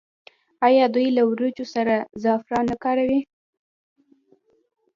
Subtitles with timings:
[0.67, 3.21] آیا دوی له وریجو سره زعفران نه کاروي؟